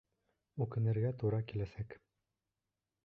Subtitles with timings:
[0.65, 1.97] Үкенергә тура киләсәк!